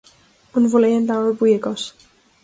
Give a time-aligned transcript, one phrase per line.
[0.59, 1.85] An bhfuil aon leabhar buí agat